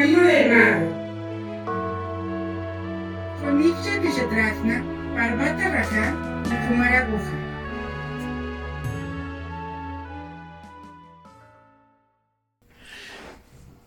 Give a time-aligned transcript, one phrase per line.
[0.00, 0.86] camino del mago.
[3.44, 4.82] Comixa Vishatrasna,
[5.14, 7.20] Parvata Raja y.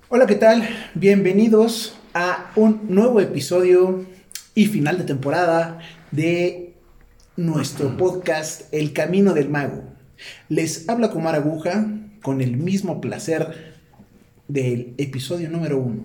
[0.09, 0.69] Hola, ¿qué tal?
[0.93, 4.05] Bienvenidos a un nuevo episodio
[4.53, 5.79] y final de temporada
[6.11, 6.75] de
[7.37, 9.83] nuestro podcast El Camino del Mago.
[10.47, 11.87] Les habla Kumar Aguja
[12.21, 13.72] con el mismo placer
[14.47, 16.03] del episodio número uno.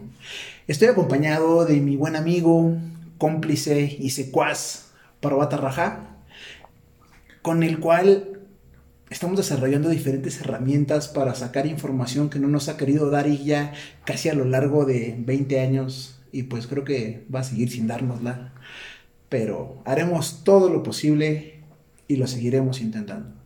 [0.66, 2.76] Estoy acompañado de mi buen amigo,
[3.18, 6.16] cómplice y secuaz Parvata Raja,
[7.42, 8.40] con el cual
[9.10, 13.72] estamos desarrollando diferentes herramientas para sacar información que no nos ha querido dar y ya
[14.04, 17.86] casi a lo largo de 20 años y pues creo que va a seguir sin
[17.86, 18.52] dárnosla.
[19.28, 21.60] Pero haremos todo lo posible
[22.06, 23.38] y lo seguiremos intentando.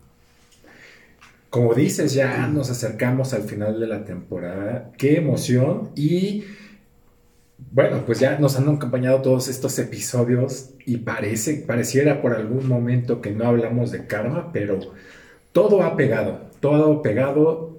[1.53, 4.91] Como dices, ya nos acercamos al final de la temporada.
[4.97, 5.91] Qué emoción.
[5.95, 6.45] Y
[7.71, 13.21] bueno, pues ya nos han acompañado todos estos episodios y parece, pareciera por algún momento
[13.21, 14.81] que no hablamos de karma, pero
[15.53, 17.77] todo ha pegado, todo ha pegado.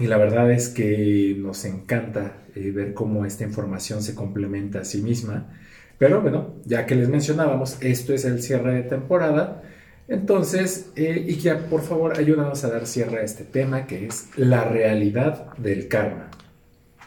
[0.00, 4.84] Y la verdad es que nos encanta eh, ver cómo esta información se complementa a
[4.84, 5.48] sí misma.
[5.96, 9.62] Pero bueno, ya que les mencionábamos, esto es el cierre de temporada.
[10.08, 15.56] Entonces, eh, por favor, ayúdanos a dar cierre a este tema que es la realidad
[15.56, 16.28] del karma.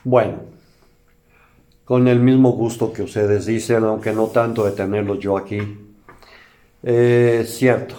[0.04, 0.40] Bueno,
[1.84, 5.62] con el mismo gusto que ustedes dicen, aunque no tanto de tenerlo yo aquí.
[6.84, 7.96] Eh, cierto.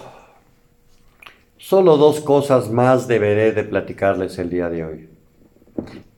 [1.56, 5.08] Solo dos cosas más deberé de platicarles el día de hoy.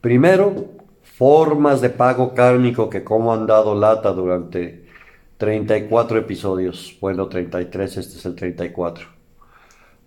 [0.00, 0.66] Primero,
[1.02, 4.87] formas de pago kármico que como han dado lata durante
[5.38, 6.96] 34 episodios.
[7.00, 9.06] Bueno, 33, este es el 34.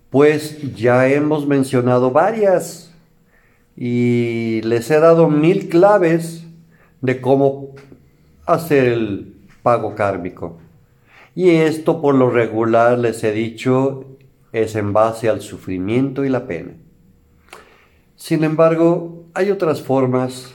[0.09, 2.93] Pues ya hemos mencionado varias
[3.75, 6.45] y les he dado mil claves
[6.99, 7.69] de cómo
[8.45, 10.59] hacer el pago kármico.
[11.33, 14.05] Y esto por lo regular les he dicho
[14.51, 16.73] es en base al sufrimiento y la pena.
[18.17, 20.53] Sin embargo, hay otras formas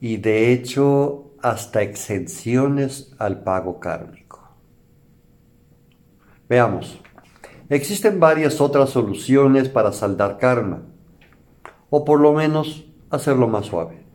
[0.00, 4.56] y de hecho hasta exenciones al pago kármico.
[6.48, 7.02] Veamos,
[7.68, 10.84] existen varias otras soluciones para saldar karma,
[11.90, 14.06] o por lo menos hacerlo más suave.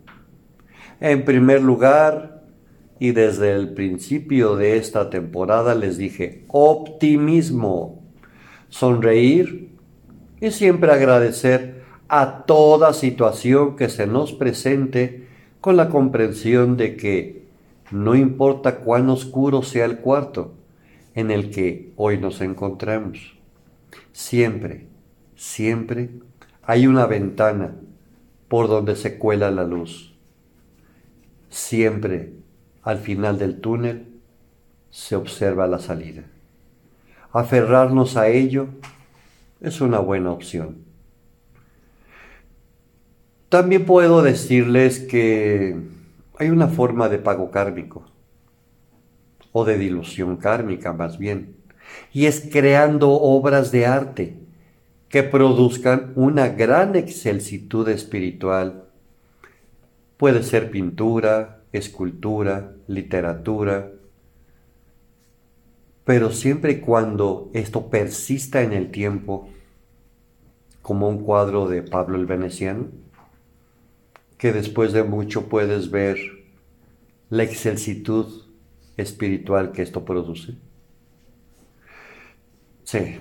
[0.99, 2.45] En primer lugar,
[2.97, 8.01] y desde el principio de esta temporada les dije, optimismo,
[8.69, 9.77] sonreír
[10.41, 15.28] y siempre agradecer a toda situación que se nos presente
[15.61, 17.47] con la comprensión de que
[17.91, 20.53] no importa cuán oscuro sea el cuarto
[21.15, 23.37] en el que hoy nos encontramos,
[24.13, 24.87] siempre,
[25.35, 26.09] siempre
[26.63, 27.75] hay una ventana
[28.47, 30.15] por donde se cuela la luz.
[31.49, 32.33] Siempre
[32.83, 34.07] al final del túnel
[34.91, 36.23] se observa la salida.
[37.31, 38.67] Aferrarnos a ello
[39.61, 40.88] es una buena opción.
[43.49, 45.75] También puedo decirles que
[46.37, 48.05] hay una forma de pago kármico,
[49.51, 51.55] o de dilución kármica más bien,
[52.13, 54.37] y es creando obras de arte
[55.09, 58.83] que produzcan una gran excelsitud espiritual.
[60.17, 63.91] Puede ser pintura, escultura, literatura,
[66.05, 69.49] pero siempre y cuando esto persista en el tiempo,
[70.83, 73.08] como un cuadro de Pablo el Veneciano,
[74.39, 76.17] que después de mucho puedes ver
[77.29, 78.25] la excelsitud
[78.95, 80.55] espiritual que esto produce.
[82.85, 83.19] Sí.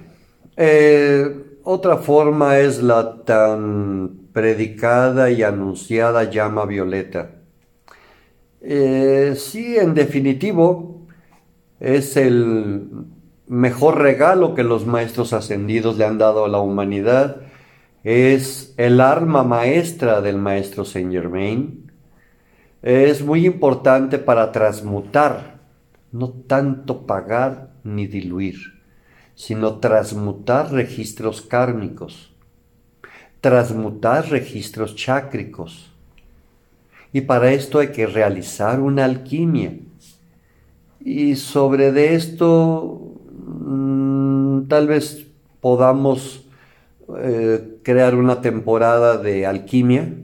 [0.57, 7.33] Eh, otra forma es la tan predicada y anunciada llama violeta.
[8.61, 11.03] Eh, sí, en definitivo,
[11.81, 12.89] es el
[13.49, 17.48] mejor regalo que los maestros ascendidos le han dado a la humanidad
[18.09, 21.93] es el arma maestra del maestro Saint Germain.
[22.81, 25.61] Es muy importante para transmutar,
[26.11, 28.81] no tanto pagar ni diluir,
[29.35, 32.35] sino transmutar registros kármicos,
[33.43, 35.93] transmutar registros chácricos.
[37.13, 39.81] Y para esto hay que realizar una alquimia.
[41.01, 45.27] Y sobre de esto mm, tal vez
[45.61, 46.48] podamos
[47.17, 50.15] eh, crear una temporada de alquimia,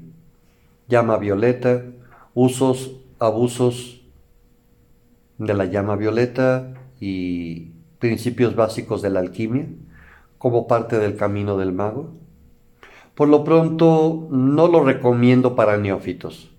[0.87, 1.83] llama violeta,
[2.35, 4.03] usos, abusos
[5.39, 9.67] de la llama violeta y principios básicos de la alquimia
[10.37, 12.13] como parte del camino del mago.
[13.15, 16.51] Por lo pronto no lo recomiendo para neófitos,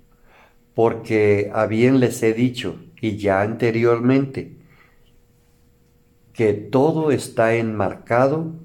[0.73, 4.57] porque a bien les he dicho, y ya anteriormente,
[6.33, 8.64] que todo está enmarcado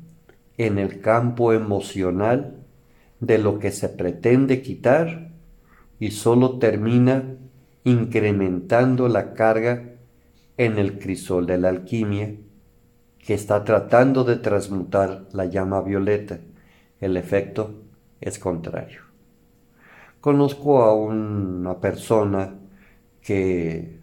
[0.61, 2.59] en el campo emocional
[3.19, 5.31] de lo que se pretende quitar
[5.99, 7.25] y solo termina
[7.85, 9.95] incrementando la carga
[10.59, 12.35] en el crisol de la alquimia
[13.19, 16.41] que está tratando de transmutar la llama violeta.
[17.01, 17.77] El efecto
[18.21, 19.01] es contrario.
[20.21, 22.55] Conozco a una persona
[23.23, 23.99] que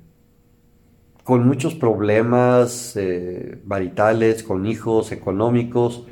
[1.23, 6.07] con muchos problemas eh, maritales, con hijos económicos,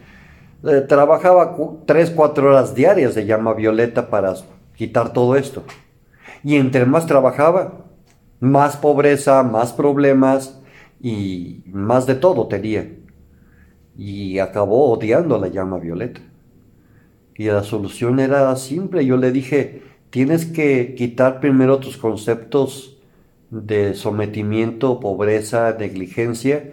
[0.66, 4.34] eh, trabajaba tres, cuatro horas diarias de llama violeta para
[4.76, 5.64] quitar todo esto.
[6.44, 7.86] Y entre más trabajaba,
[8.40, 10.62] más pobreza, más problemas
[11.02, 12.92] y más de todo tenía.
[13.98, 16.22] Y acabó odiando la llama violeta.
[17.36, 19.06] Y la solución era simple.
[19.06, 22.98] Yo le dije, tienes que quitar primero tus conceptos
[23.50, 26.72] de sometimiento, pobreza, negligencia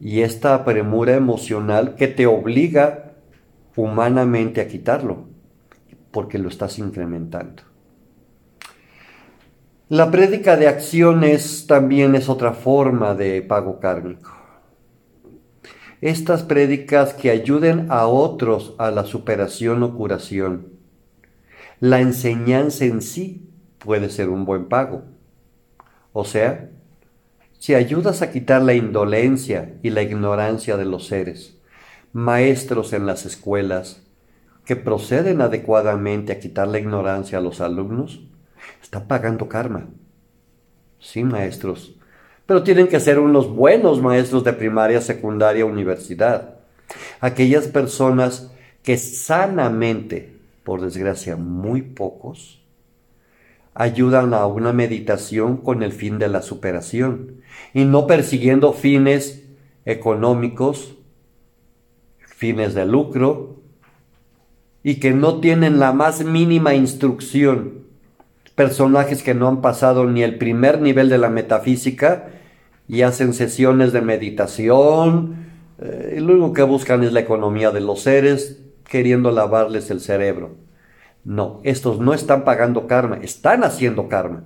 [0.00, 3.05] y esta premura emocional que te obliga
[3.76, 5.28] humanamente a quitarlo,
[6.10, 7.62] porque lo estás incrementando.
[9.88, 14.32] La prédica de acciones también es otra forma de pago kármico.
[16.00, 20.68] Estas prédicas que ayuden a otros a la superación o curación.
[21.78, 25.04] La enseñanza en sí puede ser un buen pago
[26.18, 26.70] o sea,
[27.58, 31.55] si ayudas a quitar la indolencia y la ignorancia de los seres,
[32.16, 34.02] maestros en las escuelas
[34.64, 38.22] que proceden adecuadamente a quitar la ignorancia a los alumnos,
[38.82, 39.90] están pagando karma.
[40.98, 41.94] Sí, maestros,
[42.46, 46.54] pero tienen que ser unos buenos maestros de primaria, secundaria, universidad.
[47.20, 48.50] Aquellas personas
[48.82, 52.64] que sanamente, por desgracia, muy pocos,
[53.74, 57.42] ayudan a una meditación con el fin de la superación
[57.74, 59.44] y no persiguiendo fines
[59.84, 60.96] económicos,
[62.36, 63.56] fines de lucro
[64.82, 67.86] y que no tienen la más mínima instrucción.
[68.54, 72.28] Personajes que no han pasado ni el primer nivel de la metafísica
[72.86, 75.46] y hacen sesiones de meditación
[75.78, 80.00] eh, y lo único que buscan es la economía de los seres queriendo lavarles el
[80.00, 80.56] cerebro.
[81.24, 84.44] No, estos no están pagando karma, están haciendo karma.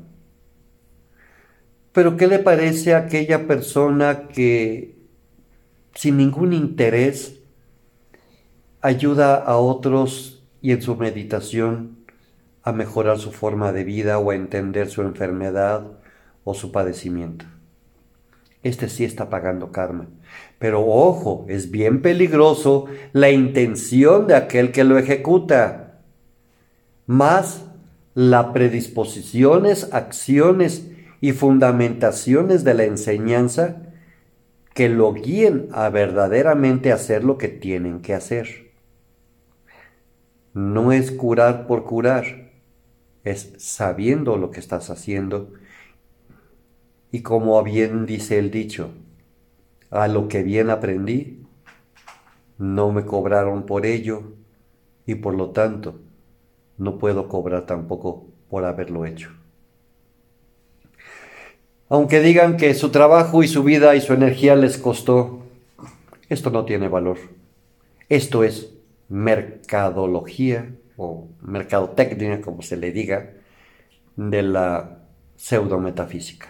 [1.93, 4.97] Pero ¿qué le parece a aquella persona que
[5.95, 7.40] sin ningún interés
[8.83, 11.99] ayuda a otros y en su meditación
[12.63, 15.87] a mejorar su forma de vida o a entender su enfermedad
[16.45, 17.47] o su padecimiento?
[18.63, 20.09] Este sí está pagando karma.
[20.59, 26.01] Pero ojo, es bien peligroso la intención de aquel que lo ejecuta
[27.07, 27.65] más
[28.15, 30.91] las predisposiciones, acciones
[31.21, 33.83] y fundamentaciones de la enseñanza
[34.75, 38.70] que lo guíen a verdaderamente hacer lo que tienen que hacer.
[40.53, 42.51] No es curar por curar,
[43.25, 45.53] es sabiendo lo que estás haciendo
[47.13, 48.91] y como bien dice el dicho,
[49.91, 51.45] a lo que bien aprendí,
[52.59, 54.23] no me cobraron por ello
[55.07, 55.97] y por lo tanto
[56.79, 59.31] no puedo cobrar tampoco por haberlo hecho.
[61.89, 65.43] Aunque digan que su trabajo y su vida y su energía les costó,
[66.29, 67.19] esto no tiene valor.
[68.09, 68.73] Esto es
[69.11, 73.33] mercadología o mercadotecnia, como se le diga,
[74.17, 75.03] de la
[75.37, 76.49] pseudometafísica.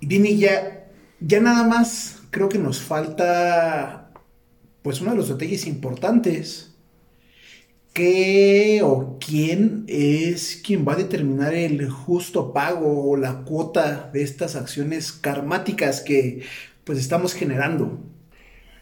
[0.00, 0.86] Dini, ya,
[1.20, 4.12] ya nada más creo que nos falta
[4.82, 6.70] pues uno de los detalles importantes
[7.92, 14.22] qué o quién es quien va a determinar el justo pago o la cuota de
[14.22, 16.42] estas acciones karmáticas que
[16.84, 17.98] pues estamos generando.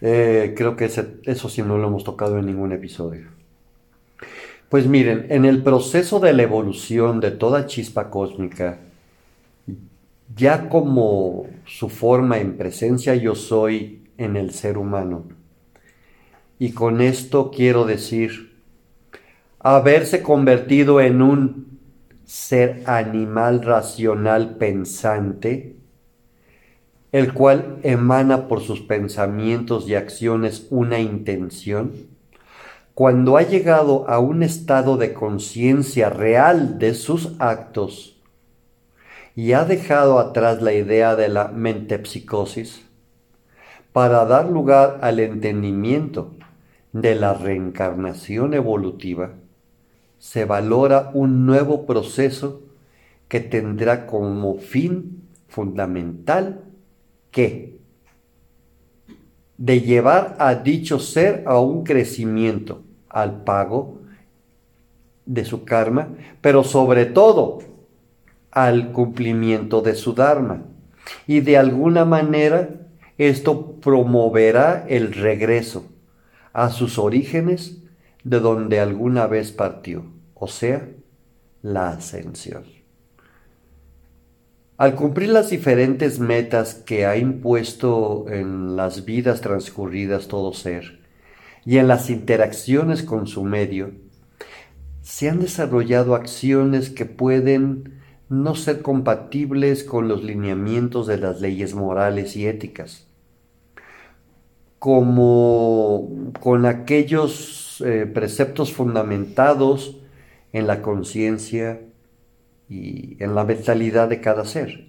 [0.00, 3.28] Eh, creo que eso sí no lo hemos tocado en ningún episodio.
[4.68, 8.78] Pues miren, en el proceso de la evolución de toda chispa cósmica,
[10.36, 15.24] ya como su forma en presencia yo soy en el ser humano,
[16.58, 18.56] y con esto quiero decir
[19.60, 21.78] haberse convertido en un
[22.24, 25.77] ser animal racional pensante,
[27.18, 31.92] el cual emana por sus pensamientos y acciones una intención,
[32.94, 38.20] cuando ha llegado a un estado de conciencia real de sus actos
[39.34, 42.84] y ha dejado atrás la idea de la mentepsicosis,
[43.92, 46.36] para dar lugar al entendimiento
[46.92, 49.32] de la reencarnación evolutiva,
[50.18, 52.62] se valora un nuevo proceso
[53.26, 56.67] que tendrá como fin fundamental
[59.56, 63.98] de llevar a dicho ser a un crecimiento, al pago
[65.26, 66.08] de su karma,
[66.40, 67.58] pero sobre todo
[68.50, 70.62] al cumplimiento de su dharma.
[71.26, 72.70] Y de alguna manera
[73.18, 75.86] esto promoverá el regreso
[76.52, 77.78] a sus orígenes
[78.24, 80.04] de donde alguna vez partió,
[80.34, 80.88] o sea,
[81.62, 82.77] la ascensión.
[84.78, 91.00] Al cumplir las diferentes metas que ha impuesto en las vidas transcurridas todo ser
[91.66, 93.90] y en las interacciones con su medio,
[95.02, 101.74] se han desarrollado acciones que pueden no ser compatibles con los lineamientos de las leyes
[101.74, 103.08] morales y éticas,
[104.78, 109.98] como con aquellos eh, preceptos fundamentados
[110.52, 111.80] en la conciencia
[112.68, 114.88] y en la mentalidad de cada ser,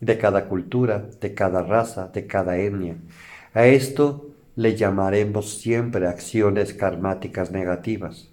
[0.00, 2.96] de cada cultura, de cada raza, de cada etnia.
[3.54, 8.30] A esto le llamaremos siempre acciones karmáticas negativas.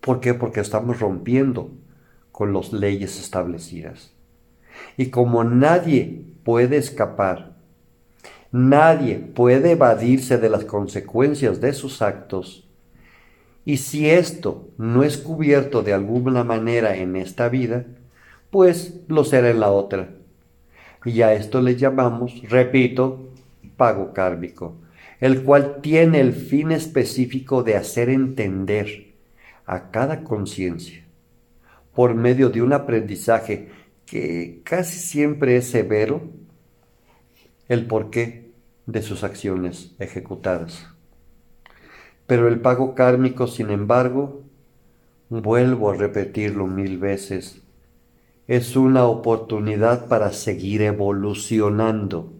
[0.00, 0.34] ¿Por qué?
[0.34, 1.72] Porque estamos rompiendo
[2.32, 4.12] con las leyes establecidas.
[4.96, 7.56] Y como nadie puede escapar,
[8.50, 12.69] nadie puede evadirse de las consecuencias de sus actos,
[13.64, 17.86] y si esto no es cubierto de alguna manera en esta vida,
[18.50, 20.10] pues lo será en la otra.
[21.04, 23.30] Y a esto le llamamos, repito,
[23.76, 24.76] pago kármico,
[25.20, 29.14] el cual tiene el fin específico de hacer entender
[29.66, 31.04] a cada conciencia,
[31.94, 33.68] por medio de un aprendizaje
[34.04, 36.22] que casi siempre es severo,
[37.68, 38.50] el porqué
[38.86, 40.88] de sus acciones ejecutadas.
[42.30, 44.42] Pero el pago kármico, sin embargo,
[45.30, 47.60] vuelvo a repetirlo mil veces,
[48.46, 52.32] es una oportunidad para seguir evolucionando.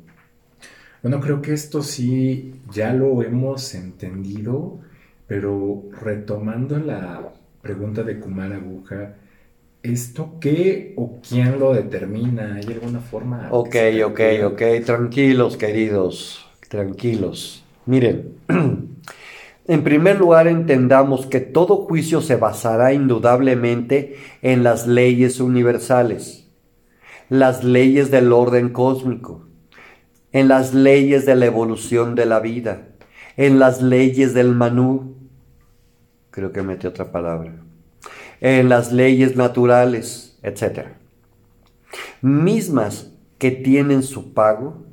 [1.03, 4.81] Bueno, creo que esto sí ya lo hemos entendido,
[5.27, 7.33] pero retomando la
[7.63, 9.15] pregunta de Kumar Aguja,
[9.83, 12.57] ¿esto qué o quién lo determina?
[12.57, 13.51] ¿Hay alguna forma?
[13.53, 17.65] Ok, ok, ok, tranquilos queridos, tranquilos.
[17.87, 18.37] Miren,
[19.67, 26.49] En primer lugar, entendamos que todo juicio se basará indudablemente en las leyes universales,
[27.29, 29.47] las leyes del orden cósmico,
[30.33, 32.89] en las leyes de la evolución de la vida,
[33.37, 35.17] en las leyes del Manú,
[36.31, 37.55] creo que metí otra palabra,
[38.41, 40.89] en las leyes naturales, etc.
[42.23, 44.85] Mismas que tienen su pago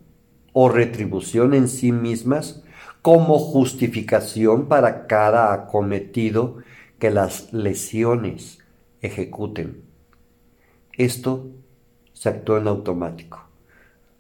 [0.54, 2.64] o retribución en sí mismas
[3.08, 6.58] como justificación para cada acometido
[7.00, 8.60] que las lesiones
[9.00, 9.86] ejecuten.
[10.92, 11.48] Esto
[12.12, 13.48] se actúa en automático.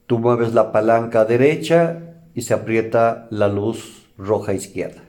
[0.06, 5.02] Tú mueves la palanca derecha y se aprieta la luz roja izquierda.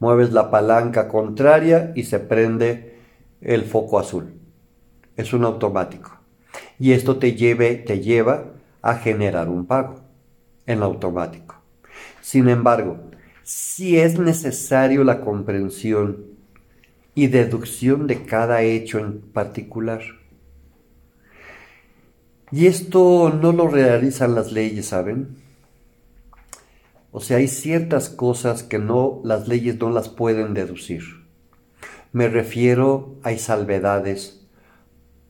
[0.00, 2.98] Mueves la palanca contraria y se prende
[3.40, 4.40] el foco azul.
[5.14, 6.18] Es un automático.
[6.80, 8.46] Y esto te, te lleva
[8.82, 10.00] a generar un pago
[10.66, 11.43] en automático.
[12.24, 13.10] Sin embargo,
[13.42, 16.24] si es necesario la comprensión
[17.14, 20.00] y deducción de cada hecho en particular.
[22.50, 25.36] Y esto no lo realizan las leyes, ¿saben?
[27.12, 31.02] O sea, hay ciertas cosas que no las leyes no las pueden deducir.
[32.12, 34.46] Me refiero a salvedades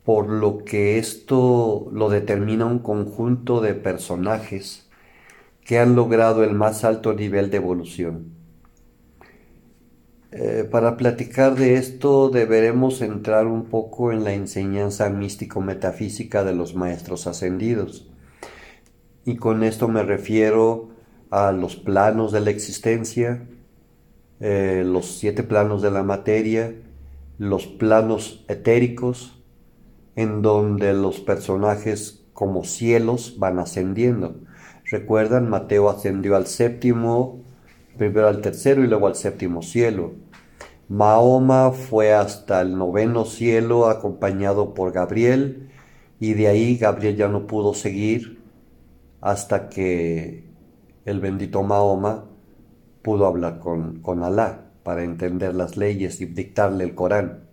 [0.04, 4.83] por lo que esto lo determina un conjunto de personajes
[5.64, 8.34] que han logrado el más alto nivel de evolución.
[10.36, 16.74] Eh, para platicar de esto deberemos entrar un poco en la enseñanza místico-metafísica de los
[16.74, 18.10] maestros ascendidos.
[19.24, 20.90] Y con esto me refiero
[21.30, 23.46] a los planos de la existencia,
[24.40, 26.74] eh, los siete planos de la materia,
[27.38, 29.40] los planos etéricos,
[30.16, 34.36] en donde los personajes como cielos van ascendiendo.
[34.90, 37.42] Recuerdan, Mateo ascendió al séptimo,
[37.96, 40.12] primero al tercero y luego al séptimo cielo.
[40.88, 45.70] Mahoma fue hasta el noveno cielo acompañado por Gabriel
[46.20, 48.42] y de ahí Gabriel ya no pudo seguir
[49.22, 50.44] hasta que
[51.06, 52.26] el bendito Mahoma
[53.00, 57.44] pudo hablar con, con Alá para entender las leyes y dictarle el Corán.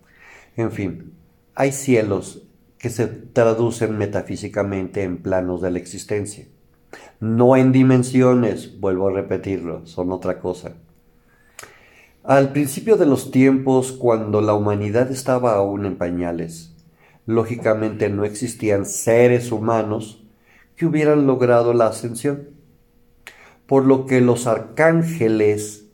[0.58, 1.14] En fin,
[1.56, 2.44] hay cielos
[2.78, 6.46] que se traducen metafísicamente en planos de la existencia
[7.20, 10.74] no en dimensiones, vuelvo a repetirlo, son otra cosa.
[12.24, 16.76] Al principio de los tiempos, cuando la humanidad estaba aún en pañales,
[17.26, 20.24] lógicamente no existían seres humanos
[20.76, 22.50] que hubieran logrado la ascensión.
[23.66, 25.86] Por lo que los arcángeles,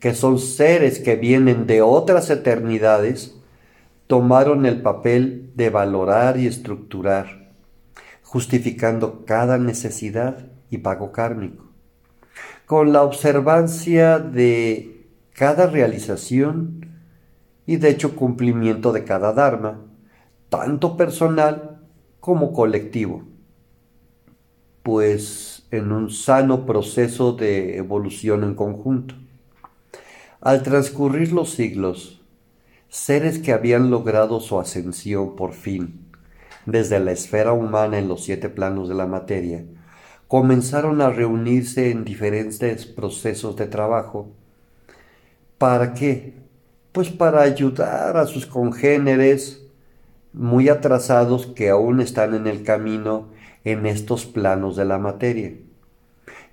[0.00, 3.36] que son seres que vienen de otras eternidades,
[4.06, 7.39] tomaron el papel de valorar y estructurar,
[8.30, 11.64] justificando cada necesidad y pago kármico,
[12.64, 16.86] con la observancia de cada realización
[17.66, 19.80] y de hecho cumplimiento de cada dharma,
[20.48, 21.80] tanto personal
[22.20, 23.24] como colectivo,
[24.84, 29.16] pues en un sano proceso de evolución en conjunto.
[30.40, 32.22] Al transcurrir los siglos,
[32.88, 36.09] seres que habían logrado su ascensión por fin,
[36.66, 39.64] desde la esfera humana en los siete planos de la materia,
[40.28, 44.28] comenzaron a reunirse en diferentes procesos de trabajo.
[45.58, 46.34] ¿Para qué?
[46.92, 49.66] Pues para ayudar a sus congéneres
[50.32, 53.28] muy atrasados que aún están en el camino
[53.64, 55.54] en estos planos de la materia.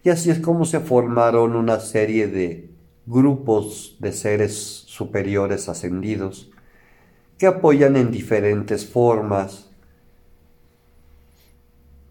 [0.03, 2.69] Y así es como se formaron una serie de
[3.05, 4.55] grupos de seres
[4.87, 6.51] superiores ascendidos
[7.37, 9.66] que apoyan en diferentes formas,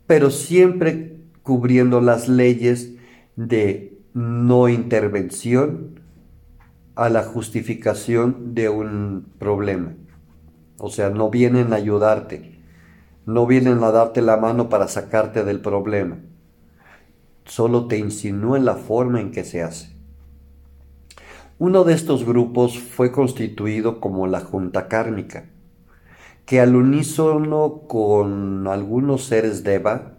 [0.06, 2.94] pero siempre cubriendo las leyes
[3.36, 6.00] de no intervención
[6.94, 9.94] a la justificación de un problema.
[10.78, 12.58] O sea, no vienen a ayudarte,
[13.26, 16.18] no vienen a darte la mano para sacarte del problema,
[17.44, 19.94] solo te insinúan la forma en que se hace.
[21.58, 25.46] Uno de estos grupos fue constituido como la Junta Kármica,
[26.46, 30.16] que al unísono con algunos seres Deva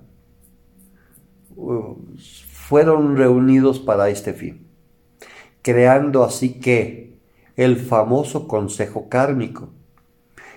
[1.55, 1.96] uh,
[2.51, 4.67] fueron reunidos para este fin,
[5.62, 7.17] creando así que
[7.55, 9.69] el famoso Consejo Kármico,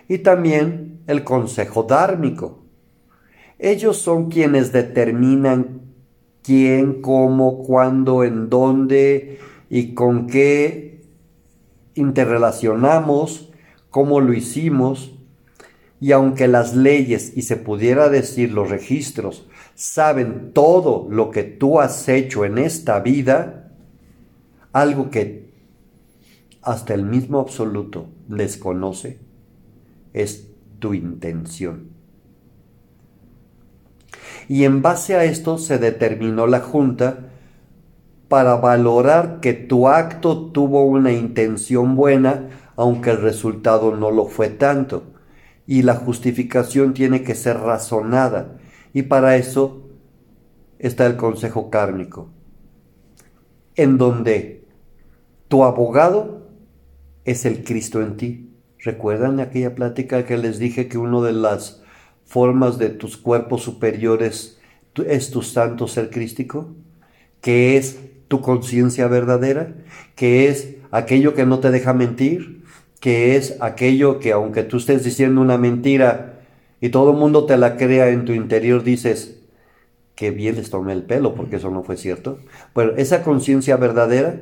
[0.09, 2.59] y también el consejo dármico.
[3.61, 5.83] Ellos son quienes determinan
[6.43, 11.05] quién, cómo, cuándo, en dónde y con qué
[11.95, 13.53] interrelacionamos,
[13.91, 15.20] cómo lo hicimos,
[16.01, 21.79] y aunque las leyes y se pudiera decir los registros saben todo lo que tú
[21.79, 23.71] has hecho en esta vida,
[24.73, 25.51] algo que
[26.63, 29.19] hasta el mismo absoluto desconoce,
[30.13, 31.91] es tu intención.
[34.49, 37.31] Y en base a esto se determinó la Junta
[38.29, 44.49] para valorar que tu acto tuvo una intención buena, aunque el resultado no lo fue
[44.49, 45.10] tanto.
[45.71, 48.59] Y la justificación tiene que ser razonada.
[48.93, 49.89] Y para eso
[50.81, 52.29] está el Consejo Kármico,
[53.77, 54.67] en donde
[55.47, 56.49] tu abogado
[57.25, 58.51] es el Cristo en ti
[58.83, 61.83] ¿Recuerdan aquella plática que les dije que una de las
[62.25, 64.59] formas de tus cuerpos superiores
[65.07, 66.75] es tu santo ser crístico?
[67.43, 69.75] Que es tu conciencia verdadera,
[70.15, 72.60] que es aquello que no te deja mentir,
[73.01, 76.41] que es aquello que aunque tú estés diciendo una mentira
[76.81, 79.41] y todo el mundo te la crea en tu interior, dices,
[80.15, 82.39] que bien les tomé el pelo porque eso no fue cierto.
[82.75, 84.41] Bueno, esa conciencia verdadera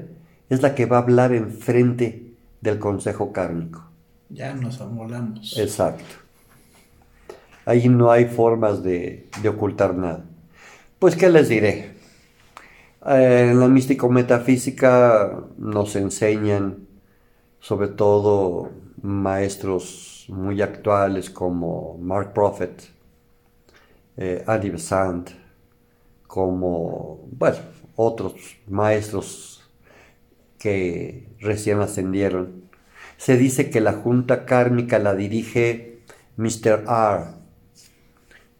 [0.51, 3.89] es la que va a hablar en frente del consejo kármico
[4.31, 5.57] ya nos amolamos.
[5.59, 6.05] Exacto.
[7.65, 10.25] Ahí no hay formas de, ocultar nada.
[10.99, 11.95] Pues, ¿qué les diré?
[13.07, 16.88] Eh, en la místico-metafísica nos enseñan,
[17.61, 18.71] sobre todo
[19.03, 22.83] maestros muy actuales como Mark Prophet,
[24.17, 25.31] eh, Andy Besant,
[26.27, 27.59] como, bueno,
[27.97, 28.35] otros
[28.67, 29.69] maestros
[30.59, 32.69] que recién ascendieron,
[33.17, 36.01] se dice que la junta kármica la dirige
[36.37, 36.85] Mr.
[36.89, 37.25] R,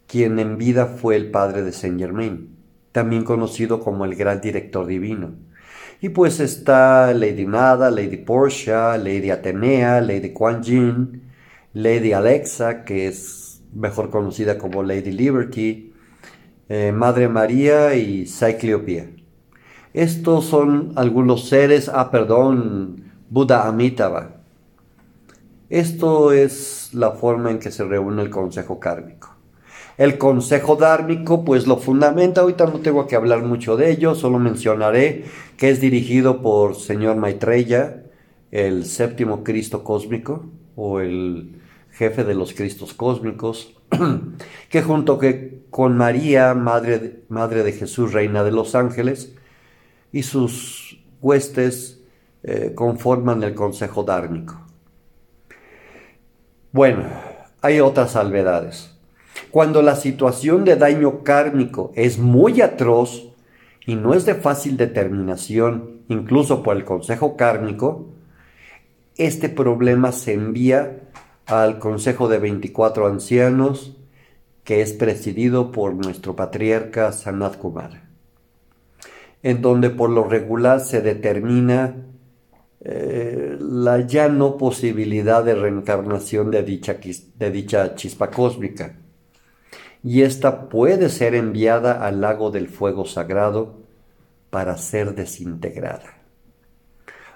[0.07, 2.57] quien en vida fue el padre de Saint Germain,
[2.91, 5.35] también conocido como el gran director divino.
[6.01, 11.23] Y pues está Lady Nada, Lady Portia, Lady Atenea, Lady Kuan Yin,
[11.73, 15.93] Lady Alexa, que es mejor conocida como Lady Liberty,
[16.69, 19.09] eh, Madre María y Cycliopia.
[19.93, 24.39] Estos son algunos seres, ah, perdón, Buda Amitabha,
[25.69, 29.38] esto es la forma en que se reúne el consejo kármico.
[29.99, 34.39] El consejo dármico, pues lo fundamenta, ahorita no tengo que hablar mucho de ello, solo
[34.39, 35.25] mencionaré
[35.57, 38.05] que es dirigido por señor Maitreya,
[38.49, 40.45] el séptimo Cristo cósmico,
[40.77, 41.59] o el
[41.91, 43.75] jefe de los Cristos cósmicos,
[44.69, 49.35] que junto que con María, madre de, madre de Jesús, reina de los ángeles,
[50.13, 52.01] y sus huestes
[52.43, 54.65] eh, conforman el consejo dármico.
[56.71, 57.03] Bueno,
[57.61, 58.95] hay otras salvedades.
[59.51, 63.29] Cuando la situación de daño kármico es muy atroz
[63.85, 68.09] y no es de fácil determinación, incluso por el consejo kármico,
[69.17, 71.09] este problema se envía
[71.45, 73.97] al consejo de 24 ancianos
[74.63, 78.03] que es presidido por nuestro patriarca Sanat Kumar,
[79.41, 81.95] en donde por lo regular se determina
[82.81, 86.97] eh, la ya no posibilidad de reencarnación de dicha,
[87.35, 88.95] de dicha chispa cósmica.
[90.03, 93.75] Y esta puede ser enviada al lago del fuego sagrado
[94.49, 96.19] para ser desintegrada.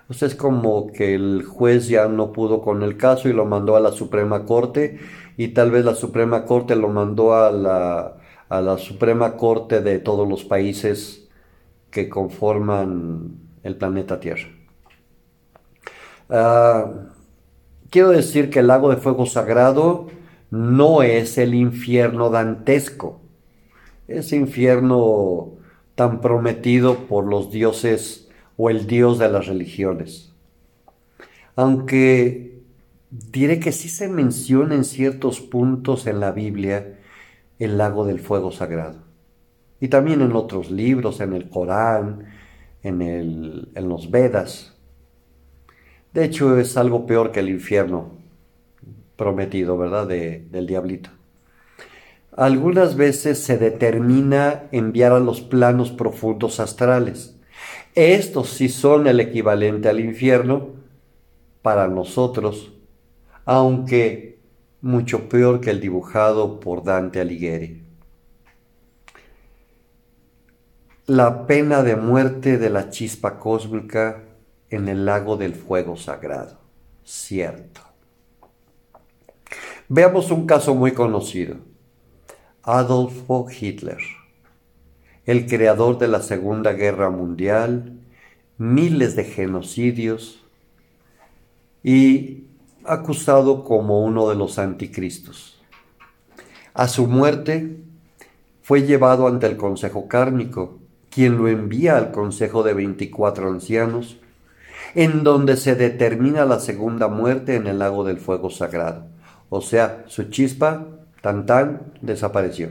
[0.10, 3.46] O sea, es como que el juez ya no pudo con el caso y lo
[3.46, 5.00] mandó a la Suprema Corte
[5.38, 8.18] y tal vez la Suprema Corte lo mandó a la,
[8.50, 11.30] a la Suprema Corte de todos los países
[11.90, 14.50] que conforman el planeta Tierra.
[16.30, 16.92] Ah,
[17.90, 20.08] quiero decir que el lago de fuego sagrado
[20.54, 23.22] no es el infierno dantesco,
[24.08, 25.54] ese infierno
[25.96, 30.32] tan prometido por los dioses o el dios de las religiones.
[31.56, 32.62] Aunque
[33.10, 37.00] diré que sí se menciona en ciertos puntos en la Biblia
[37.58, 39.00] el lago del fuego sagrado.
[39.80, 42.26] Y también en otros libros, en el Corán,
[42.84, 44.78] en, en los Vedas.
[46.14, 48.23] De hecho, es algo peor que el infierno
[49.16, 50.08] prometido, ¿verdad?
[50.08, 51.10] del diablito.
[52.36, 57.36] Algunas veces se determina enviar a los planos profundos astrales.
[57.94, 60.70] Estos sí son el equivalente al infierno
[61.62, 62.74] para nosotros,
[63.46, 64.40] aunque
[64.82, 67.84] mucho peor que el dibujado por Dante Alighieri.
[71.06, 74.24] La pena de muerte de la chispa cósmica
[74.70, 76.58] en el lago del fuego sagrado.
[77.04, 77.93] Cierto.
[79.96, 81.58] Veamos un caso muy conocido.
[82.64, 84.00] Adolfo Hitler,
[85.28, 88.00] el creador de la Segunda Guerra Mundial,
[88.58, 90.44] miles de genocidios
[91.84, 92.46] y
[92.86, 95.62] acusado como uno de los anticristos.
[96.74, 97.78] A su muerte
[98.64, 100.80] fue llevado ante el Consejo Kármico,
[101.12, 104.18] quien lo envía al Consejo de 24 ancianos
[104.96, 109.13] en donde se determina la segunda muerte en el lago del fuego sagrado.
[109.56, 110.88] O sea, su chispa,
[111.22, 112.70] tan tan, desapareció.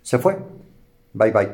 [0.00, 0.38] Se fue.
[1.12, 1.52] Bye bye.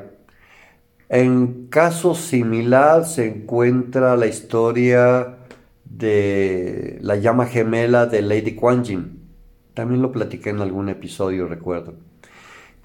[1.08, 5.38] En caso similar se encuentra la historia
[5.84, 9.20] de la llama gemela de Lady Kuan Yin.
[9.74, 11.94] También lo platiqué en algún episodio, recuerdo.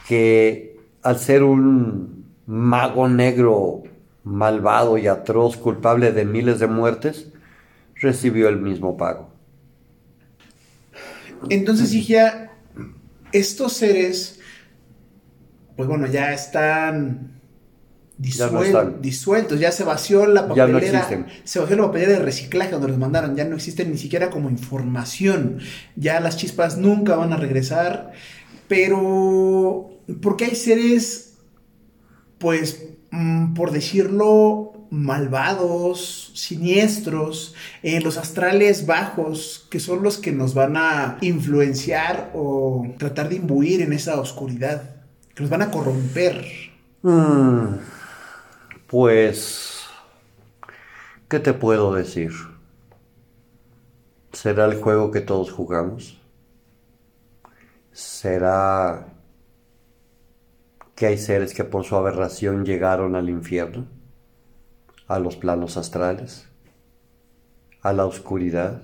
[0.07, 3.83] Que al ser un mago negro
[4.23, 7.31] malvado y atroz, culpable de miles de muertes,
[7.93, 9.28] recibió el mismo pago.
[11.49, 12.51] Entonces, Higia,
[13.31, 14.39] estos seres,
[15.75, 17.39] pues bueno, ya están,
[18.17, 21.07] disueltos, ya se vació la papelera,
[21.45, 24.49] se vació la papelera de reciclaje donde los mandaron, ya no existen ni siquiera como
[24.49, 25.59] información,
[25.95, 28.11] ya las chispas nunca van a regresar,
[28.67, 29.89] pero
[30.21, 31.37] porque hay seres,
[32.39, 40.53] pues Mm, por decirlo, malvados, siniestros, en los astrales bajos, que son los que nos
[40.53, 44.95] van a influenciar o tratar de imbuir en esa oscuridad,
[45.35, 46.45] que nos van a corromper.
[47.01, 47.75] Mm,
[48.87, 49.83] pues,
[51.27, 52.31] ¿qué te puedo decir?
[54.33, 56.19] ¿Será el juego que todos jugamos?
[57.91, 59.07] ¿Será
[60.99, 63.87] que hay seres que por su aberración llegaron al infierno,
[65.09, 66.47] a los planos astrales,
[67.81, 68.83] a la oscuridad,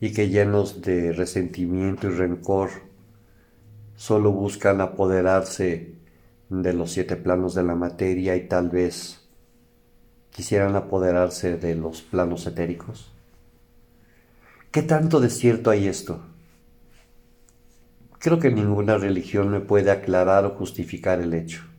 [0.00, 2.70] y que llenos de resentimiento y rencor
[3.94, 5.94] solo buscan apoderarse
[6.48, 9.20] de los siete planos de la materia y tal vez
[10.30, 13.12] quisieran apoderarse de los planos etéricos?
[14.70, 16.20] ¿Qué tanto de cierto hay esto?
[18.18, 21.73] Creo que ninguna religión me puede aclarar o justificar el hecho.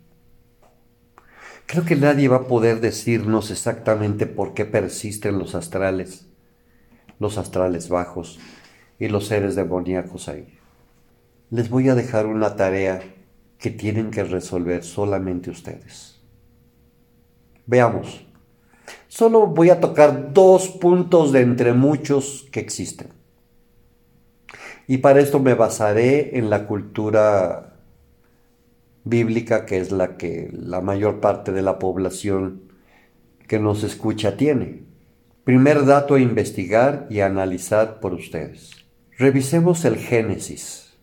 [1.67, 6.27] Creo que nadie va a poder decirnos exactamente por qué persisten los astrales,
[7.19, 8.39] los astrales bajos
[8.99, 10.59] y los seres demoníacos ahí.
[11.49, 13.01] Les voy a dejar una tarea
[13.57, 16.21] que tienen que resolver solamente ustedes.
[17.65, 18.25] Veamos.
[19.07, 23.09] Solo voy a tocar dos puntos de entre muchos que existen.
[24.87, 27.74] Y para esto me basaré en la cultura
[29.05, 32.63] bíblica, que es la que la mayor parte de la población
[33.47, 34.83] que nos escucha tiene.
[35.45, 38.71] Primer dato a investigar y analizar por ustedes.
[39.17, 40.97] Revisemos el Génesis.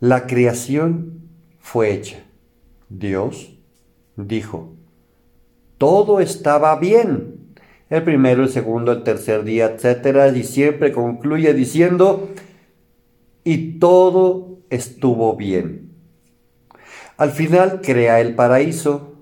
[0.00, 2.24] La creación fue hecha.
[2.88, 3.58] Dios
[4.16, 4.74] dijo,
[5.76, 7.54] todo estaba bien.
[7.90, 12.30] El primero, el segundo, el tercer día, etcétera, y siempre concluye diciendo,
[13.42, 15.93] y todo estuvo bien.
[17.16, 19.14] Al final crea el paraíso,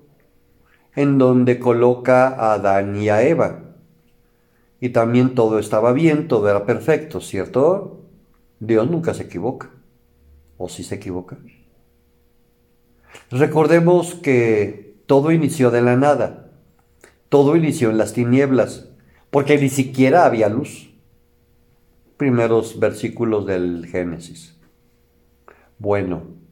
[0.95, 3.59] en donde coloca a Adán y a Eva.
[4.79, 8.01] Y también todo estaba bien, todo era perfecto, ¿cierto?
[8.59, 9.69] Dios nunca se equivoca.
[10.57, 11.37] ¿O sí se equivoca?
[13.29, 16.51] Recordemos que todo inició de la nada.
[17.29, 18.89] Todo inició en las tinieblas,
[19.29, 20.93] porque ni siquiera había luz.
[22.17, 24.59] Primeros versículos del Génesis.
[25.79, 26.42] Bueno,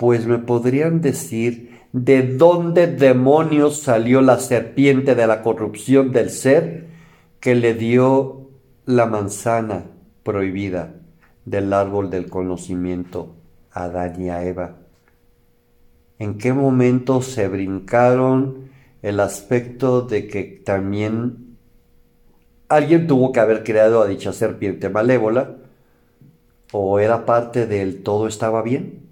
[0.00, 6.86] pues me podrían decir de dónde demonios salió la serpiente de la corrupción del ser
[7.38, 8.48] que le dio
[8.86, 9.84] la manzana
[10.22, 10.94] prohibida
[11.44, 13.34] del árbol del conocimiento
[13.72, 14.78] a Adán y a Eva.
[16.18, 18.70] ¿En qué momento se brincaron
[19.02, 21.58] el aspecto de que también
[22.70, 25.56] alguien tuvo que haber creado a dicha serpiente malévola?
[26.72, 29.09] ¿O era parte del todo estaba bien?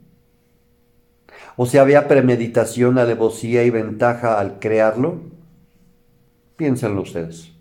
[1.60, 5.22] ¿O si había premeditación, alevosía y ventaja al crearlo?
[6.56, 7.52] Piénsenlo ustedes.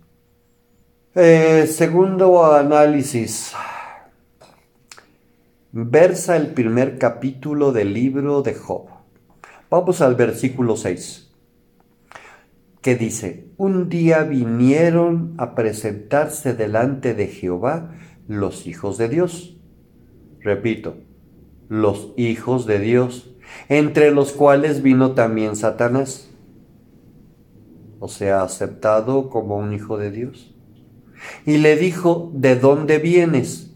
[1.15, 3.55] Eh, segundo análisis
[5.71, 8.86] versa el primer capítulo del libro de Job.
[9.71, 11.31] Vamos al versículo 6,
[12.83, 17.95] que dice, un día vinieron a presentarse delante de Jehová
[18.27, 19.57] los hijos de Dios.
[20.39, 20.97] Repito,
[21.67, 23.33] los hijos de Dios,
[23.69, 26.29] entre los cuales vino también Satanás,
[27.99, 30.53] o sea, aceptado como un hijo de Dios.
[31.45, 33.67] Y le dijo, ¿de dónde vienes?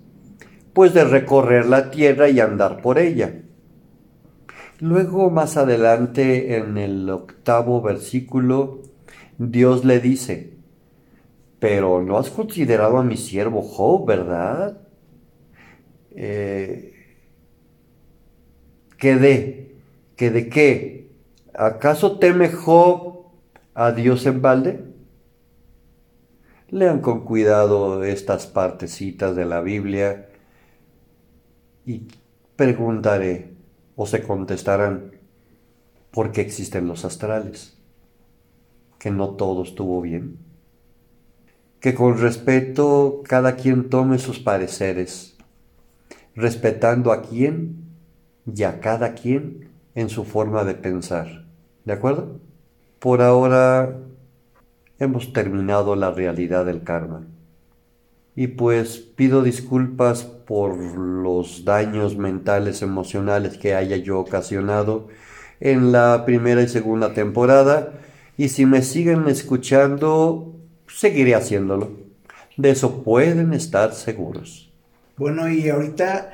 [0.73, 3.41] pues de recorrer la tierra y andar por ella.
[4.79, 8.81] Luego, más adelante, en el octavo versículo,
[9.37, 10.53] Dios le dice,
[11.59, 14.81] pero no has considerado a mi siervo Job, ¿verdad?
[16.15, 16.87] Eh.
[20.21, 21.09] ¿Qué de qué?
[21.55, 23.31] ¿Acaso teme Job
[23.73, 24.85] a Dios en balde?
[26.69, 30.29] Lean con cuidado estas partecitas de la Biblia
[31.87, 32.07] y
[32.55, 33.55] preguntaré
[33.95, 35.13] o se contestarán
[36.11, 37.79] por qué existen los astrales,
[38.99, 40.37] que no todo estuvo bien,
[41.79, 45.35] que con respeto cada quien tome sus pareceres,
[46.35, 47.85] respetando a quien
[48.45, 51.45] y a cada quien en su forma de pensar.
[51.85, 52.39] ¿De acuerdo?
[52.99, 53.97] Por ahora
[54.99, 57.25] hemos terminado la realidad del karma.
[58.35, 65.07] Y pues pido disculpas por los daños mentales, emocionales que haya yo ocasionado
[65.59, 67.93] en la primera y segunda temporada.
[68.37, 70.55] Y si me siguen escuchando,
[70.87, 71.91] seguiré haciéndolo.
[72.55, 74.71] De eso pueden estar seguros.
[75.17, 76.33] Bueno, y ahorita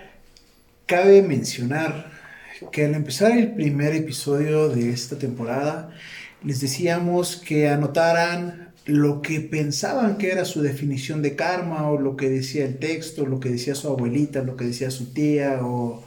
[0.85, 2.16] cabe mencionar
[2.71, 5.91] que al empezar el primer episodio de esta temporada,
[6.43, 12.15] les decíamos que anotaran lo que pensaban que era su definición de karma o lo
[12.15, 16.03] que decía el texto, lo que decía su abuelita, lo que decía su tía o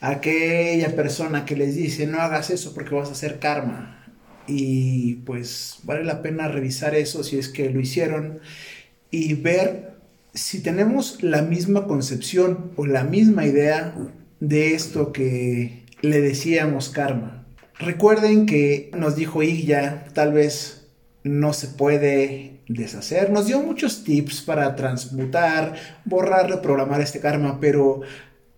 [0.00, 4.04] aquella persona que les dice no hagas eso porque vas a hacer karma.
[4.48, 8.40] Y pues vale la pena revisar eso si es que lo hicieron
[9.10, 9.96] y ver
[10.34, 13.94] si tenemos la misma concepción o la misma idea
[14.40, 17.46] de esto que le decíamos karma.
[17.78, 20.88] Recuerden que nos dijo Igya, tal vez
[21.24, 23.30] no se puede deshacer.
[23.30, 28.00] Nos dio muchos tips para transmutar, borrar, reprogramar este karma, pero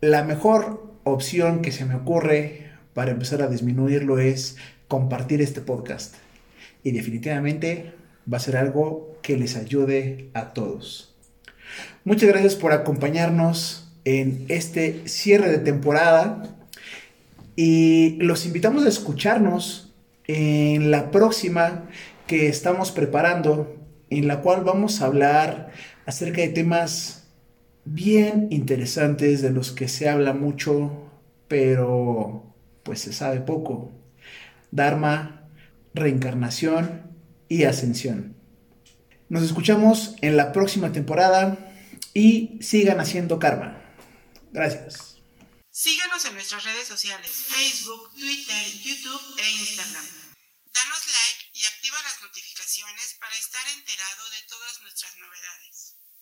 [0.01, 6.15] la mejor opción que se me ocurre para empezar a disminuirlo es compartir este podcast.
[6.83, 7.93] Y definitivamente
[8.33, 11.17] va a ser algo que les ayude a todos.
[12.05, 16.58] Muchas gracias por acompañarnos en este cierre de temporada
[17.61, 19.93] y los invitamos a escucharnos
[20.29, 21.89] en la próxima
[22.29, 23.77] que estamos preparando,
[24.11, 25.73] en la cual vamos a hablar
[26.07, 27.27] acerca de temas
[27.85, 31.11] bien interesantes de los que se habla mucho,
[31.49, 33.91] pero pues se sabe poco.
[34.71, 35.49] Dharma,
[35.95, 37.11] reencarnación
[37.49, 38.37] y ascensión.
[39.29, 41.59] Nos escuchamos en la próxima temporada
[42.15, 43.83] y sigan haciendo karma.
[44.53, 45.08] Gracias.
[45.79, 50.35] Síganos en nuestras redes sociales, Facebook, Twitter, YouTube e Instagram.
[50.73, 55.98] Danos like y activa las notificaciones para estar enterado de todas nuestras novedades.